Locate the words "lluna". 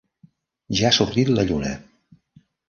1.51-1.75